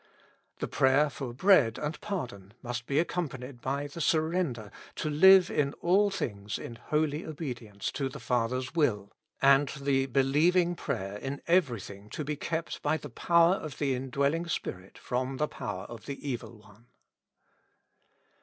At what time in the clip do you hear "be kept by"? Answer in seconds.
12.23-12.97